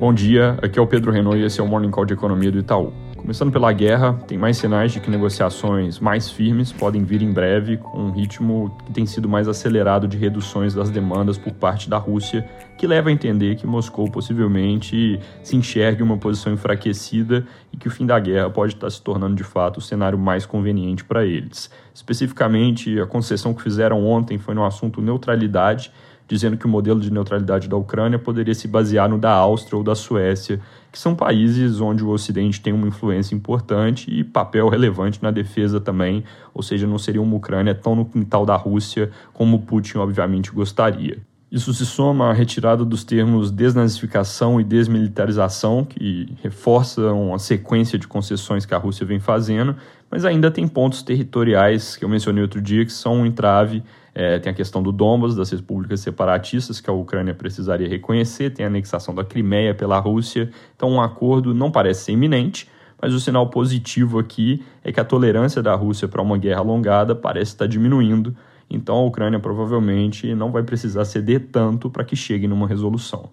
Bom 0.00 0.14
dia, 0.14 0.56
aqui 0.62 0.78
é 0.78 0.82
o 0.82 0.86
Pedro 0.86 1.12
Renault 1.12 1.38
e 1.38 1.44
esse 1.44 1.60
é 1.60 1.62
o 1.62 1.66
Morning 1.66 1.90
Call 1.90 2.06
de 2.06 2.14
Economia 2.14 2.50
do 2.50 2.58
Itaú. 2.58 2.90
Começando 3.18 3.52
pela 3.52 3.70
guerra, 3.70 4.14
tem 4.26 4.38
mais 4.38 4.56
sinais 4.56 4.92
de 4.92 4.98
que 4.98 5.10
negociações 5.10 5.98
mais 5.98 6.30
firmes 6.30 6.72
podem 6.72 7.04
vir 7.04 7.20
em 7.20 7.30
breve, 7.30 7.76
com 7.76 8.04
um 8.06 8.10
ritmo 8.10 8.74
que 8.86 8.94
tem 8.94 9.04
sido 9.04 9.28
mais 9.28 9.46
acelerado 9.46 10.08
de 10.08 10.16
reduções 10.16 10.72
das 10.72 10.88
demandas 10.88 11.36
por 11.36 11.52
parte 11.52 11.90
da 11.90 11.98
Rússia, 11.98 12.48
que 12.78 12.86
leva 12.86 13.10
a 13.10 13.12
entender 13.12 13.56
que 13.56 13.66
Moscou 13.66 14.10
possivelmente 14.10 15.20
se 15.42 15.54
enxergue 15.54 16.02
uma 16.02 16.16
posição 16.16 16.54
enfraquecida 16.54 17.46
e 17.70 17.76
que 17.76 17.86
o 17.86 17.90
fim 17.90 18.06
da 18.06 18.18
guerra 18.18 18.48
pode 18.48 18.72
estar 18.72 18.88
se 18.88 19.02
tornando 19.02 19.34
de 19.34 19.44
fato 19.44 19.76
o 19.76 19.80
cenário 19.82 20.18
mais 20.18 20.46
conveniente 20.46 21.04
para 21.04 21.26
eles. 21.26 21.70
Especificamente, 21.92 22.98
a 22.98 23.06
concessão 23.06 23.52
que 23.52 23.62
fizeram 23.62 24.02
ontem 24.02 24.38
foi 24.38 24.54
no 24.54 24.64
assunto 24.64 25.02
neutralidade 25.02 25.92
dizendo 26.30 26.56
que 26.56 26.64
o 26.64 26.68
modelo 26.68 27.00
de 27.00 27.12
neutralidade 27.12 27.68
da 27.68 27.76
Ucrânia 27.76 28.16
poderia 28.16 28.54
se 28.54 28.68
basear 28.68 29.08
no 29.08 29.18
da 29.18 29.32
Áustria 29.32 29.76
ou 29.76 29.82
da 29.82 29.96
Suécia, 29.96 30.60
que 30.92 30.98
são 30.98 31.12
países 31.12 31.80
onde 31.80 32.04
o 32.04 32.08
Ocidente 32.08 32.60
tem 32.60 32.72
uma 32.72 32.86
influência 32.86 33.34
importante 33.34 34.08
e 34.08 34.22
papel 34.22 34.68
relevante 34.68 35.20
na 35.20 35.32
defesa 35.32 35.80
também, 35.80 36.22
ou 36.54 36.62
seja, 36.62 36.86
não 36.86 36.98
seria 36.98 37.20
uma 37.20 37.34
Ucrânia 37.34 37.74
tão 37.74 37.96
no 37.96 38.04
quintal 38.04 38.46
da 38.46 38.54
Rússia 38.54 39.10
como 39.32 39.62
Putin 39.62 39.98
obviamente 39.98 40.52
gostaria. 40.52 41.18
Isso 41.50 41.74
se 41.74 41.84
soma 41.84 42.30
à 42.30 42.32
retirada 42.32 42.84
dos 42.84 43.02
termos 43.02 43.50
desnazificação 43.50 44.60
e 44.60 44.64
desmilitarização, 44.64 45.84
que 45.84 46.32
reforçam 46.40 47.34
a 47.34 47.40
sequência 47.40 47.98
de 47.98 48.06
concessões 48.06 48.64
que 48.64 48.72
a 48.72 48.78
Rússia 48.78 49.04
vem 49.04 49.18
fazendo, 49.18 49.74
mas 50.08 50.24
ainda 50.24 50.48
tem 50.48 50.68
pontos 50.68 51.02
territoriais 51.02 51.96
que 51.96 52.04
eu 52.04 52.08
mencionei 52.08 52.40
outro 52.40 52.62
dia 52.62 52.84
que 52.84 52.92
são 52.92 53.16
um 53.16 53.26
entrave 53.26 53.82
é, 54.14 54.38
tem 54.38 54.50
a 54.52 54.54
questão 54.54 54.82
do 54.82 54.92
Donbas, 54.92 55.34
das 55.34 55.50
repúblicas 55.50 56.00
separatistas, 56.00 56.80
que 56.80 56.90
a 56.90 56.92
Ucrânia 56.92 57.34
precisaria 57.34 57.88
reconhecer, 57.88 58.50
tem 58.50 58.64
a 58.64 58.68
anexação 58.68 59.14
da 59.14 59.24
Crimeia 59.24 59.74
pela 59.74 59.98
Rússia. 59.98 60.50
Então, 60.74 60.90
um 60.90 61.00
acordo 61.00 61.54
não 61.54 61.70
parece 61.70 62.04
ser 62.04 62.12
iminente, 62.12 62.68
mas 63.00 63.14
o 63.14 63.20
sinal 63.20 63.48
positivo 63.48 64.18
aqui 64.18 64.62
é 64.84 64.92
que 64.92 65.00
a 65.00 65.04
tolerância 65.04 65.62
da 65.62 65.74
Rússia 65.74 66.08
para 66.08 66.20
uma 66.20 66.36
guerra 66.36 66.60
alongada 66.60 67.14
parece 67.14 67.52
estar 67.52 67.66
diminuindo. 67.66 68.34
Então, 68.68 68.96
a 68.96 69.04
Ucrânia 69.04 69.38
provavelmente 69.38 70.34
não 70.34 70.52
vai 70.52 70.62
precisar 70.62 71.04
ceder 71.04 71.48
tanto 71.50 71.88
para 71.88 72.04
que 72.04 72.14
chegue 72.14 72.46
numa 72.46 72.68
resolução. 72.68 73.30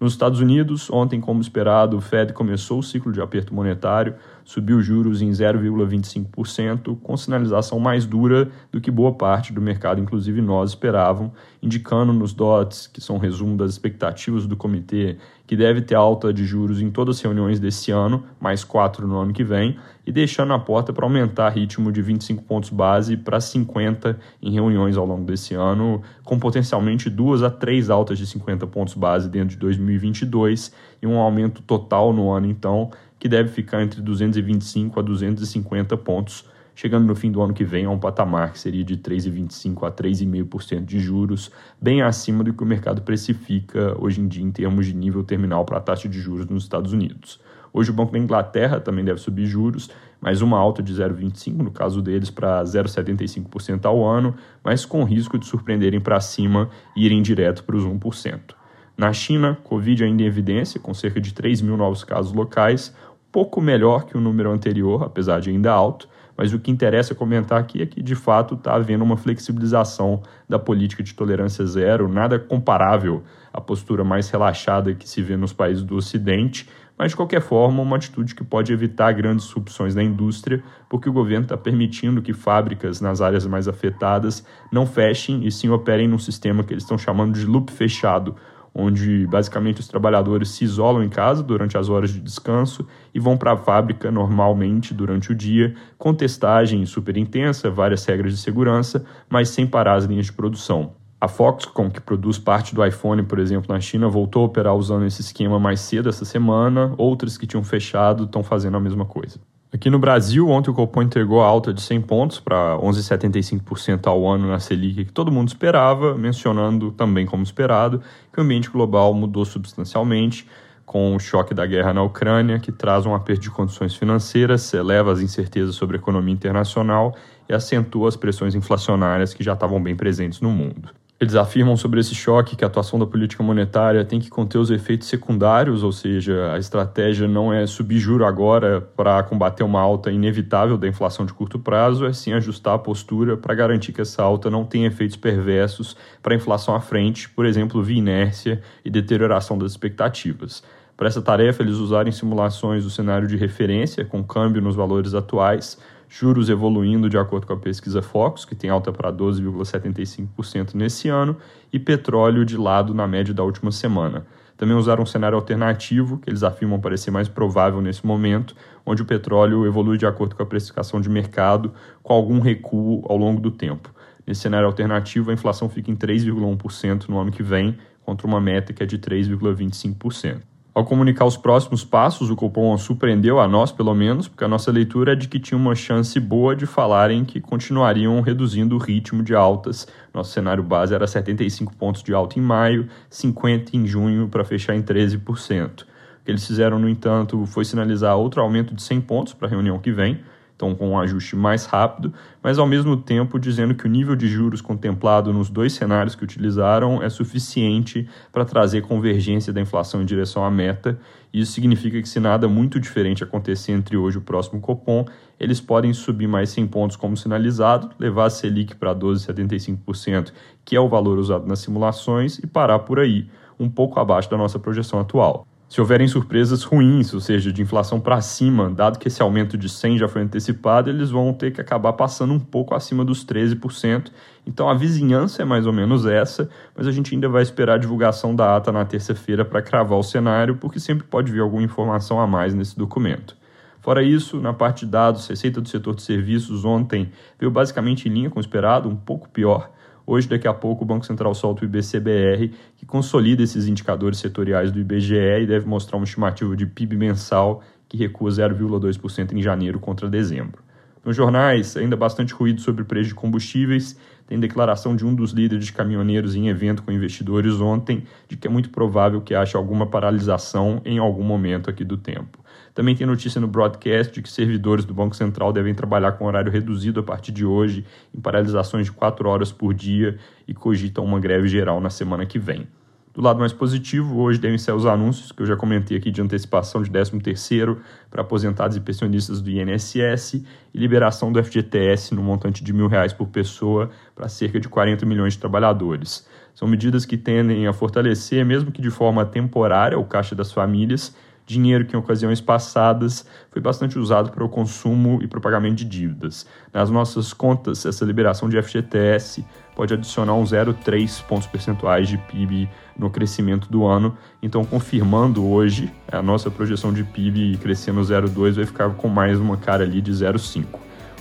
Nos 0.00 0.14
Estados 0.14 0.40
Unidos, 0.40 0.90
ontem, 0.90 1.20
como 1.20 1.42
esperado, 1.42 1.98
o 1.98 2.00
Fed 2.00 2.32
começou 2.32 2.78
o 2.78 2.82
ciclo 2.82 3.12
de 3.12 3.20
aperto 3.20 3.54
monetário, 3.54 4.14
subiu 4.50 4.82
juros 4.82 5.22
em 5.22 5.30
0,25%, 5.30 6.98
com 7.00 7.16
sinalização 7.16 7.78
mais 7.78 8.04
dura 8.04 8.50
do 8.72 8.80
que 8.80 8.90
boa 8.90 9.12
parte 9.12 9.52
do 9.52 9.62
mercado, 9.62 10.00
inclusive 10.00 10.42
nós, 10.42 10.70
esperavam, 10.70 11.30
indicando 11.62 12.12
nos 12.12 12.32
DOTs, 12.32 12.88
que 12.88 13.00
são 13.00 13.14
um 13.14 13.18
resumo 13.20 13.56
das 13.56 13.70
expectativas 13.70 14.48
do 14.48 14.56
comitê, 14.56 15.18
que 15.46 15.54
deve 15.54 15.82
ter 15.82 15.94
alta 15.94 16.32
de 16.32 16.44
juros 16.44 16.82
em 16.82 16.90
todas 16.90 17.18
as 17.18 17.22
reuniões 17.22 17.60
desse 17.60 17.92
ano, 17.92 18.24
mais 18.40 18.64
quatro 18.64 19.06
no 19.06 19.18
ano 19.18 19.32
que 19.32 19.44
vem, 19.44 19.76
e 20.04 20.10
deixando 20.10 20.52
a 20.52 20.58
porta 20.58 20.92
para 20.92 21.06
aumentar 21.06 21.50
ritmo 21.50 21.92
de 21.92 22.02
25 22.02 22.42
pontos 22.42 22.70
base 22.70 23.16
para 23.16 23.40
50 23.40 24.18
em 24.42 24.52
reuniões 24.52 24.96
ao 24.96 25.06
longo 25.06 25.24
desse 25.24 25.54
ano, 25.54 26.02
com 26.24 26.40
potencialmente 26.40 27.08
duas 27.08 27.44
a 27.44 27.50
três 27.50 27.88
altas 27.88 28.18
de 28.18 28.26
50 28.26 28.66
pontos 28.66 28.94
base 28.94 29.28
dentro 29.28 29.50
de 29.50 29.56
2022 29.58 30.72
e 31.00 31.06
um 31.06 31.18
aumento 31.18 31.62
total 31.62 32.12
no 32.12 32.32
ano, 32.32 32.46
então, 32.46 32.90
que 33.20 33.28
deve 33.28 33.50
ficar 33.50 33.82
entre 33.82 34.00
225 34.00 34.98
a 34.98 35.02
250 35.02 35.94
pontos, 35.98 36.46
chegando 36.74 37.06
no 37.06 37.14
fim 37.14 37.30
do 37.30 37.42
ano 37.42 37.52
que 37.52 37.62
vem 37.62 37.84
a 37.84 37.90
um 37.90 37.98
patamar 37.98 38.52
que 38.52 38.58
seria 38.58 38.82
de 38.82 38.96
3,25 38.96 39.86
a 39.86 39.92
3,5% 39.92 40.86
de 40.86 40.98
juros, 40.98 41.50
bem 41.78 42.00
acima 42.00 42.42
do 42.42 42.54
que 42.54 42.62
o 42.62 42.66
mercado 42.66 43.02
precifica 43.02 43.94
hoje 44.02 44.22
em 44.22 44.26
dia 44.26 44.42
em 44.42 44.50
termos 44.50 44.86
de 44.86 44.94
nível 44.94 45.22
terminal 45.22 45.66
para 45.66 45.76
a 45.76 45.80
taxa 45.80 46.08
de 46.08 46.18
juros 46.18 46.46
nos 46.46 46.62
Estados 46.62 46.94
Unidos. 46.94 47.38
Hoje 47.74 47.90
o 47.90 47.94
Banco 47.94 48.12
da 48.12 48.18
Inglaterra 48.18 48.80
também 48.80 49.04
deve 49.04 49.20
subir 49.20 49.44
juros, 49.44 49.90
mais 50.18 50.40
uma 50.40 50.58
alta 50.58 50.82
de 50.82 50.94
0,25 50.94 51.58
no 51.58 51.70
caso 51.70 52.00
deles 52.00 52.30
para 52.30 52.62
0,75% 52.64 53.84
ao 53.84 54.02
ano, 54.02 54.34
mas 54.64 54.86
com 54.86 55.04
risco 55.04 55.38
de 55.38 55.46
surpreenderem 55.46 56.00
para 56.00 56.18
cima 56.20 56.70
e 56.96 57.04
irem 57.04 57.20
direto 57.20 57.64
para 57.64 57.76
os 57.76 57.84
1%. 57.84 58.54
Na 59.00 59.14
China, 59.14 59.56
Covid 59.64 60.04
ainda 60.04 60.22
em 60.22 60.26
evidência, 60.26 60.78
com 60.78 60.92
cerca 60.92 61.18
de 61.18 61.32
3 61.32 61.62
mil 61.62 61.74
novos 61.74 62.04
casos 62.04 62.34
locais, 62.34 62.94
pouco 63.32 63.60
melhor 63.60 64.04
que 64.04 64.16
o 64.16 64.20
número 64.20 64.50
anterior, 64.50 65.02
apesar 65.02 65.40
de 65.40 65.50
ainda 65.50 65.72
alto, 65.72 66.08
mas 66.36 66.52
o 66.54 66.58
que 66.58 66.70
interessa 66.70 67.14
comentar 67.14 67.60
aqui 67.60 67.82
é 67.82 67.86
que, 67.86 68.02
de 68.02 68.14
fato, 68.14 68.54
está 68.54 68.74
havendo 68.74 69.04
uma 69.04 69.16
flexibilização 69.16 70.22
da 70.48 70.58
política 70.58 71.02
de 71.02 71.12
tolerância 71.12 71.66
zero, 71.66 72.08
nada 72.08 72.38
comparável 72.38 73.22
à 73.52 73.60
postura 73.60 74.02
mais 74.02 74.30
relaxada 74.30 74.94
que 74.94 75.08
se 75.08 75.20
vê 75.20 75.36
nos 75.36 75.52
países 75.52 75.84
do 75.84 75.96
Ocidente, 75.96 76.66
mas, 76.96 77.12
de 77.12 77.16
qualquer 77.16 77.40
forma, 77.40 77.82
uma 77.82 77.96
atitude 77.96 78.34
que 78.34 78.44
pode 78.44 78.72
evitar 78.72 79.12
grandes 79.12 79.46
disrupções 79.46 79.94
na 79.94 80.02
indústria, 80.02 80.62
porque 80.88 81.08
o 81.08 81.12
governo 81.12 81.44
está 81.44 81.56
permitindo 81.56 82.20
que 82.20 82.34
fábricas 82.34 83.00
nas 83.00 83.20
áreas 83.20 83.46
mais 83.46 83.66
afetadas 83.66 84.44
não 84.70 84.86
fechem 84.86 85.46
e 85.46 85.50
sim 85.50 85.70
operem 85.70 86.08
num 86.08 86.18
sistema 86.18 86.62
que 86.62 86.74
eles 86.74 86.82
estão 86.82 86.98
chamando 86.98 87.34
de 87.34 87.46
loop 87.46 87.72
fechado, 87.72 88.36
onde 88.74 89.26
basicamente 89.26 89.80
os 89.80 89.88
trabalhadores 89.88 90.50
se 90.50 90.64
isolam 90.64 91.02
em 91.02 91.08
casa 91.08 91.42
durante 91.42 91.76
as 91.76 91.88
horas 91.88 92.10
de 92.10 92.20
descanso 92.20 92.86
e 93.14 93.20
vão 93.20 93.36
para 93.36 93.52
a 93.52 93.56
fábrica 93.56 94.10
normalmente 94.10 94.94
durante 94.94 95.32
o 95.32 95.34
dia, 95.34 95.74
com 95.98 96.14
testagem 96.14 96.84
super 96.86 97.16
intensa, 97.16 97.70
várias 97.70 98.04
regras 98.04 98.32
de 98.32 98.38
segurança, 98.38 99.04
mas 99.28 99.48
sem 99.48 99.66
parar 99.66 99.94
as 99.94 100.04
linhas 100.04 100.26
de 100.26 100.32
produção. 100.32 100.92
A 101.20 101.28
Foxconn, 101.28 101.90
que 101.90 102.00
produz 102.00 102.38
parte 102.38 102.74
do 102.74 102.84
iPhone, 102.84 103.22
por 103.24 103.38
exemplo, 103.38 103.74
na 103.74 103.78
China, 103.78 104.08
voltou 104.08 104.42
a 104.42 104.46
operar 104.46 104.74
usando 104.74 105.04
esse 105.04 105.20
esquema 105.20 105.60
mais 105.60 105.80
cedo 105.80 106.08
essa 106.08 106.24
semana. 106.24 106.94
Outras 106.96 107.36
que 107.36 107.46
tinham 107.46 107.62
fechado 107.62 108.24
estão 108.24 108.42
fazendo 108.42 108.78
a 108.78 108.80
mesma 108.80 109.04
coisa. 109.04 109.38
Aqui 109.72 109.88
no 109.88 110.00
Brasil, 110.00 110.48
ontem 110.48 110.68
o 110.68 110.74
Copom 110.74 111.00
entregou 111.00 111.40
a 111.40 111.46
alta 111.46 111.72
de 111.72 111.80
100 111.80 112.00
pontos 112.00 112.40
para 112.40 112.76
11,75% 112.78 114.08
ao 114.08 114.28
ano 114.28 114.48
na 114.48 114.58
Selic, 114.58 115.04
que 115.04 115.12
todo 115.12 115.30
mundo 115.30 115.46
esperava, 115.46 116.16
mencionando 116.16 116.90
também 116.90 117.24
como 117.24 117.44
esperado 117.44 118.02
que 118.32 118.40
o 118.40 118.42
ambiente 118.42 118.68
global 118.68 119.14
mudou 119.14 119.44
substancialmente 119.44 120.44
com 120.84 121.14
o 121.14 121.20
choque 121.20 121.54
da 121.54 121.64
guerra 121.64 121.94
na 121.94 122.02
Ucrânia, 122.02 122.58
que 122.58 122.72
traz 122.72 123.06
um 123.06 123.14
aperto 123.14 123.42
de 123.42 123.50
condições 123.50 123.94
financeiras, 123.94 124.74
eleva 124.74 125.12
as 125.12 125.20
incertezas 125.20 125.76
sobre 125.76 125.96
a 125.96 126.00
economia 126.00 126.34
internacional 126.34 127.14
e 127.48 127.54
acentua 127.54 128.08
as 128.08 128.16
pressões 128.16 128.56
inflacionárias 128.56 129.32
que 129.32 129.44
já 129.44 129.52
estavam 129.52 129.80
bem 129.80 129.94
presentes 129.94 130.40
no 130.40 130.50
mundo. 130.50 130.90
Eles 131.20 131.34
afirmam 131.34 131.76
sobre 131.76 132.00
esse 132.00 132.14
choque 132.14 132.56
que 132.56 132.64
a 132.64 132.66
atuação 132.66 132.98
da 132.98 133.04
política 133.04 133.42
monetária 133.42 134.02
tem 134.06 134.18
que 134.18 134.30
conter 134.30 134.56
os 134.56 134.70
efeitos 134.70 135.06
secundários, 135.06 135.82
ou 135.82 135.92
seja, 135.92 136.50
a 136.54 136.58
estratégia 136.58 137.28
não 137.28 137.52
é 137.52 137.66
subir 137.66 137.98
juro 137.98 138.24
agora 138.24 138.80
para 138.80 139.22
combater 139.22 139.62
uma 139.62 139.82
alta 139.82 140.10
inevitável 140.10 140.78
da 140.78 140.88
inflação 140.88 141.26
de 141.26 141.34
curto 141.34 141.58
prazo, 141.58 142.06
é 142.06 142.12
sim 142.14 142.32
ajustar 142.32 142.74
a 142.74 142.78
postura 142.78 143.36
para 143.36 143.54
garantir 143.54 143.92
que 143.92 144.00
essa 144.00 144.22
alta 144.22 144.48
não 144.48 144.64
tenha 144.64 144.86
efeitos 144.86 145.14
perversos 145.14 145.94
para 146.22 146.32
a 146.32 146.36
inflação 146.36 146.74
à 146.74 146.80
frente, 146.80 147.28
por 147.28 147.44
exemplo, 147.44 147.82
via 147.82 147.98
inércia 147.98 148.62
e 148.82 148.88
deterioração 148.88 149.58
das 149.58 149.72
expectativas. 149.72 150.62
Para 150.96 151.08
essa 151.08 151.20
tarefa, 151.20 151.62
eles 151.62 151.76
usaram 151.76 152.10
simulações 152.10 152.84
do 152.84 152.90
cenário 152.90 153.28
de 153.28 153.36
referência, 153.36 154.06
com 154.06 154.24
câmbio 154.24 154.62
nos 154.62 154.74
valores 154.74 155.12
atuais, 155.12 155.78
juros 156.10 156.50
evoluindo 156.50 157.08
de 157.08 157.16
acordo 157.16 157.46
com 157.46 157.52
a 157.52 157.56
pesquisa 157.56 158.02
Focus, 158.02 158.44
que 158.44 158.56
tem 158.56 158.68
alta 158.68 158.92
para 158.92 159.12
12,75% 159.12 160.74
nesse 160.74 161.08
ano, 161.08 161.36
e 161.72 161.78
petróleo 161.78 162.44
de 162.44 162.56
lado 162.56 162.92
na 162.92 163.06
média 163.06 163.32
da 163.32 163.44
última 163.44 163.70
semana. 163.70 164.26
Também 164.56 164.76
usaram 164.76 165.04
um 165.04 165.06
cenário 165.06 165.36
alternativo, 165.36 166.18
que 166.18 166.28
eles 166.28 166.42
afirmam 166.42 166.80
parecer 166.80 167.12
mais 167.12 167.28
provável 167.28 167.80
nesse 167.80 168.04
momento, 168.04 168.56
onde 168.84 169.02
o 169.02 169.06
petróleo 169.06 169.64
evolui 169.64 169.96
de 169.96 170.04
acordo 170.04 170.34
com 170.34 170.42
a 170.42 170.46
precificação 170.46 171.00
de 171.00 171.08
mercado, 171.08 171.72
com 172.02 172.12
algum 172.12 172.40
recuo 172.40 173.04
ao 173.08 173.16
longo 173.16 173.40
do 173.40 173.52
tempo. 173.52 173.94
Nesse 174.26 174.42
cenário 174.42 174.66
alternativo, 174.66 175.30
a 175.30 175.32
inflação 175.32 175.68
fica 175.68 175.92
em 175.92 175.96
3,1% 175.96 177.08
no 177.08 177.18
ano 177.18 177.30
que 177.30 177.42
vem, 177.42 177.78
contra 178.04 178.26
uma 178.26 178.40
meta 178.40 178.72
que 178.72 178.82
é 178.82 178.86
de 178.86 178.98
3,25%. 178.98 180.42
Ao 180.80 180.86
comunicar 180.86 181.26
os 181.26 181.36
próximos 181.36 181.84
passos, 181.84 182.30
o 182.30 182.34
Copom 182.34 182.74
surpreendeu 182.78 183.38
a 183.38 183.46
nós, 183.46 183.70
pelo 183.70 183.94
menos, 183.94 184.28
porque 184.28 184.44
a 184.44 184.48
nossa 184.48 184.72
leitura 184.72 185.12
é 185.12 185.14
de 185.14 185.28
que 185.28 185.38
tinha 185.38 185.58
uma 185.58 185.74
chance 185.74 186.18
boa 186.18 186.56
de 186.56 186.64
falarem 186.64 187.22
que 187.22 187.38
continuariam 187.38 188.18
reduzindo 188.22 188.76
o 188.76 188.78
ritmo 188.78 189.22
de 189.22 189.34
altas. 189.34 189.86
Nosso 190.14 190.32
cenário 190.32 190.62
base 190.62 190.94
era 190.94 191.06
75 191.06 191.76
pontos 191.76 192.02
de 192.02 192.14
alta 192.14 192.38
em 192.38 192.42
maio, 192.42 192.88
50 193.10 193.76
em 193.76 193.86
junho, 193.86 194.26
para 194.28 194.42
fechar 194.42 194.74
em 194.74 194.80
13%. 194.80 195.82
O 195.82 195.84
que 196.24 196.30
eles 196.30 196.46
fizeram, 196.46 196.78
no 196.78 196.88
entanto, 196.88 197.44
foi 197.44 197.66
sinalizar 197.66 198.16
outro 198.16 198.40
aumento 198.40 198.74
de 198.74 198.82
100 198.82 199.02
pontos 199.02 199.34
para 199.34 199.48
a 199.48 199.50
reunião 199.50 199.78
que 199.78 199.92
vem, 199.92 200.20
então 200.60 200.74
com 200.74 200.90
um 200.90 200.98
ajuste 200.98 201.34
mais 201.34 201.64
rápido, 201.64 202.12
mas 202.42 202.58
ao 202.58 202.66
mesmo 202.66 202.94
tempo 202.94 203.38
dizendo 203.38 203.74
que 203.74 203.86
o 203.86 203.88
nível 203.88 204.14
de 204.14 204.28
juros 204.28 204.60
contemplado 204.60 205.32
nos 205.32 205.48
dois 205.48 205.72
cenários 205.72 206.14
que 206.14 206.22
utilizaram 206.22 207.02
é 207.02 207.08
suficiente 207.08 208.06
para 208.30 208.44
trazer 208.44 208.82
convergência 208.82 209.54
da 209.54 209.60
inflação 209.62 210.02
em 210.02 210.04
direção 210.04 210.44
à 210.44 210.50
meta. 210.50 211.00
Isso 211.32 211.52
significa 211.52 212.00
que 212.02 212.08
se 212.08 212.20
nada 212.20 212.46
muito 212.46 212.78
diferente 212.78 213.24
acontecer 213.24 213.72
entre 213.72 213.96
hoje 213.96 214.18
e 214.18 214.20
o 214.20 214.22
próximo 214.22 214.60
Copom, 214.60 215.06
eles 215.38 215.62
podem 215.62 215.94
subir 215.94 216.26
mais 216.26 216.50
100 216.50 216.66
pontos 216.66 216.96
como 216.96 217.16
sinalizado, 217.16 217.88
levar 217.98 218.26
a 218.26 218.30
Selic 218.30 218.74
para 218.74 218.94
12,75%, 218.94 220.30
que 220.62 220.76
é 220.76 220.80
o 220.80 220.90
valor 220.90 221.18
usado 221.18 221.46
nas 221.46 221.60
simulações, 221.60 222.38
e 222.38 222.46
parar 222.46 222.80
por 222.80 222.98
aí, 222.98 223.26
um 223.58 223.70
pouco 223.70 223.98
abaixo 223.98 224.30
da 224.30 224.36
nossa 224.36 224.58
projeção 224.58 225.00
atual. 225.00 225.49
Se 225.70 225.80
houverem 225.80 226.08
surpresas 226.08 226.64
ruins, 226.64 227.14
ou 227.14 227.20
seja, 227.20 227.52
de 227.52 227.62
inflação 227.62 228.00
para 228.00 228.20
cima, 228.20 228.68
dado 228.68 228.98
que 228.98 229.06
esse 229.06 229.22
aumento 229.22 229.56
de 229.56 229.68
100 229.68 229.98
já 229.98 230.08
foi 230.08 230.20
antecipado, 230.20 230.90
eles 230.90 231.10
vão 231.10 231.32
ter 231.32 231.52
que 231.52 231.60
acabar 231.60 231.92
passando 231.92 232.32
um 232.32 232.40
pouco 232.40 232.74
acima 232.74 233.04
dos 233.04 233.24
13%. 233.24 234.10
Então 234.44 234.68
a 234.68 234.74
vizinhança 234.74 235.42
é 235.42 235.44
mais 235.44 235.68
ou 235.68 235.72
menos 235.72 236.06
essa, 236.06 236.50
mas 236.76 236.88
a 236.88 236.90
gente 236.90 237.14
ainda 237.14 237.28
vai 237.28 237.44
esperar 237.44 237.74
a 237.74 237.78
divulgação 237.78 238.34
da 238.34 238.56
ata 238.56 238.72
na 238.72 238.84
terça-feira 238.84 239.44
para 239.44 239.62
cravar 239.62 239.96
o 239.96 240.02
cenário, 240.02 240.56
porque 240.56 240.80
sempre 240.80 241.06
pode 241.06 241.30
vir 241.30 241.38
alguma 241.38 241.62
informação 241.62 242.18
a 242.18 242.26
mais 242.26 242.52
nesse 242.52 242.76
documento. 242.76 243.36
Fora 243.80 244.02
isso, 244.02 244.40
na 244.40 244.52
parte 244.52 244.84
de 244.84 244.90
dados, 244.90 245.28
receita 245.28 245.60
do 245.60 245.68
setor 245.68 245.94
de 245.94 246.02
serviços 246.02 246.64
ontem 246.64 247.12
veio 247.38 247.52
basicamente 247.52 248.08
em 248.08 248.12
linha 248.12 248.28
com 248.28 248.40
o 248.40 248.42
esperado, 248.42 248.88
um 248.88 248.96
pouco 248.96 249.28
pior. 249.28 249.70
Hoje, 250.12 250.26
daqui 250.26 250.48
a 250.48 250.52
pouco, 250.52 250.82
o 250.82 250.84
Banco 250.84 251.06
Central 251.06 251.32
solta 251.36 251.62
o 251.62 251.64
IBCBR, 251.64 252.52
que 252.76 252.84
consolida 252.84 253.44
esses 253.44 253.68
indicadores 253.68 254.18
setoriais 254.18 254.72
do 254.72 254.80
IBGE 254.80 255.14
e 255.14 255.46
deve 255.46 255.68
mostrar 255.68 255.98
uma 255.98 256.04
estimativa 256.04 256.56
de 256.56 256.66
PIB 256.66 256.96
mensal 256.96 257.62
que 257.88 257.96
recua 257.96 258.28
0,2% 258.28 259.32
em 259.32 259.40
janeiro 259.40 259.78
contra 259.78 260.10
dezembro. 260.10 260.64
Nos 261.04 261.14
jornais, 261.14 261.76
ainda 261.76 261.96
bastante 261.96 262.34
ruído 262.34 262.60
sobre 262.60 262.82
o 262.82 262.84
preço 262.84 263.10
de 263.10 263.14
combustíveis. 263.14 263.96
Tem 264.26 264.40
declaração 264.40 264.96
de 264.96 265.06
um 265.06 265.14
dos 265.14 265.30
líderes 265.30 265.66
de 265.66 265.72
caminhoneiros 265.72 266.34
em 266.34 266.48
evento 266.48 266.82
com 266.82 266.90
investidores 266.90 267.60
ontem 267.60 268.02
de 268.28 268.36
que 268.36 268.48
é 268.48 268.50
muito 268.50 268.70
provável 268.70 269.20
que 269.20 269.32
haja 269.32 269.56
alguma 269.56 269.86
paralisação 269.86 270.82
em 270.84 270.98
algum 270.98 271.22
momento 271.22 271.70
aqui 271.70 271.84
do 271.84 271.96
tempo. 271.96 272.40
Também 272.80 272.96
tem 272.96 273.06
notícia 273.06 273.38
no 273.38 273.46
broadcast 273.46 274.10
de 274.10 274.22
que 274.22 274.30
servidores 274.30 274.86
do 274.86 274.94
Banco 274.94 275.14
Central 275.14 275.52
devem 275.52 275.74
trabalhar 275.74 276.12
com 276.12 276.24
horário 276.24 276.50
reduzido 276.50 277.00
a 277.00 277.02
partir 277.02 277.30
de 277.30 277.44
hoje, 277.44 277.84
em 278.14 278.18
paralisações 278.18 278.86
de 278.86 278.92
4 278.92 279.28
horas 279.28 279.52
por 279.52 279.74
dia 279.74 280.16
e 280.48 280.54
cogitam 280.54 281.04
uma 281.04 281.20
greve 281.20 281.46
geral 281.46 281.78
na 281.78 281.90
semana 281.90 282.24
que 282.24 282.38
vem. 282.38 282.66
Do 283.12 283.20
lado 283.20 283.38
mais 283.38 283.52
positivo, 283.52 284.18
hoje 284.18 284.40
devem 284.40 284.56
ser 284.56 284.72
os 284.72 284.86
anúncios 284.86 285.30
que 285.30 285.42
eu 285.42 285.46
já 285.46 285.56
comentei 285.56 285.98
aqui 285.98 286.10
de 286.10 286.22
antecipação 286.22 286.82
de 286.82 286.90
13º 286.90 287.76
para 288.10 288.22
aposentados 288.22 288.78
e 288.78 288.80
pensionistas 288.80 289.42
do 289.42 289.50
INSS 289.50 290.42
e 290.72 290.78
liberação 290.78 291.30
do 291.30 291.44
FGTS 291.44 292.14
no 292.14 292.22
montante 292.22 292.64
de 292.64 292.72
mil 292.72 292.86
reais 292.86 293.12
por 293.12 293.28
pessoa 293.28 293.90
para 294.16 294.26
cerca 294.26 294.58
de 294.58 294.70
40 294.70 295.04
milhões 295.04 295.34
de 295.34 295.38
trabalhadores. 295.38 296.26
São 296.54 296.66
medidas 296.66 297.04
que 297.04 297.18
tendem 297.18 297.66
a 297.66 297.74
fortalecer, 297.74 298.42
mesmo 298.42 298.72
que 298.72 298.80
de 298.80 298.90
forma 298.90 299.26
temporária, 299.26 299.98
o 299.98 300.04
caixa 300.06 300.34
das 300.34 300.50
famílias 300.50 301.14
dinheiro 301.50 301.84
que 301.84 301.94
em 301.94 301.98
ocasiões 301.98 302.40
passadas 302.40 303.26
foi 303.50 303.60
bastante 303.60 303.98
usado 303.98 304.30
para 304.30 304.44
o 304.44 304.48
consumo 304.48 305.18
e 305.22 305.26
para 305.26 305.38
o 305.38 305.42
pagamento 305.42 305.76
de 305.76 305.84
dívidas. 305.84 306.46
Nas 306.72 306.90
nossas 306.90 307.32
contas, 307.32 307.84
essa 307.84 308.04
liberação 308.04 308.48
de 308.48 308.60
FGTS 308.60 309.44
pode 309.74 309.94
adicionar 309.94 310.34
uns 310.34 310.52
0,3 310.52 311.22
pontos 311.24 311.46
percentuais 311.46 312.08
de 312.08 312.18
PIB 312.18 312.68
no 312.96 313.10
crescimento 313.10 313.70
do 313.70 313.86
ano. 313.86 314.16
Então, 314.42 314.64
confirmando 314.64 315.44
hoje, 315.44 315.92
a 316.10 316.22
nossa 316.22 316.50
projeção 316.50 316.92
de 316.92 317.02
PIB 317.02 317.58
crescendo 317.58 318.00
0,2 318.00 318.52
vai 318.52 318.66
ficar 318.66 318.90
com 318.90 319.08
mais 319.08 319.38
uma 319.38 319.56
cara 319.56 319.82
ali 319.82 320.00
de 320.00 320.12
0,5. 320.12 320.66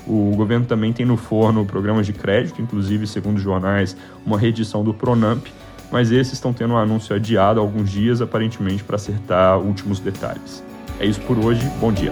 O 0.06 0.36
governo 0.36 0.66
também 0.66 0.92
tem 0.92 1.06
no 1.06 1.18
forno 1.18 1.66
programas 1.66 2.06
de 2.06 2.14
crédito, 2.14 2.62
inclusive, 2.62 3.06
segundo 3.06 3.40
jornais, 3.40 3.96
uma 4.26 4.38
reedição 4.38 4.84
do 4.84 4.94
Pronamp, 4.94 5.46
mas 5.91 6.12
esses 6.12 6.33
estão 6.33 6.53
tendo 6.53 6.74
um 6.74 6.77
anúncio 6.77 7.15
adiado 7.15 7.59
alguns 7.59 7.89
dias, 7.89 8.21
aparentemente 8.21 8.83
para 8.83 8.95
acertar 8.95 9.59
últimos 9.59 10.00
detalhes. 10.00 10.63
É 11.00 11.06
isso 11.06 11.21
por 11.21 11.38
hoje, 11.38 11.62
bom 11.80 11.91
dia. 11.91 12.12